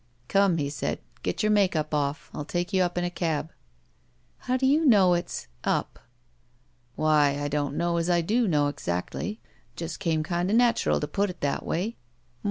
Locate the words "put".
11.07-11.29